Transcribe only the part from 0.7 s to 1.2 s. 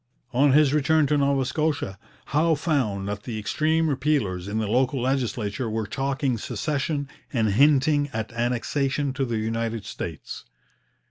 return to